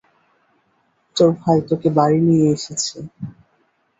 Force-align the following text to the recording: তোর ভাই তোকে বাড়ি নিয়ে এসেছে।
তোর 1.17 1.29
ভাই 1.39 1.57
তোকে 1.69 1.89
বাড়ি 1.97 2.19
নিয়ে 2.27 2.47
এসেছে। 2.51 2.97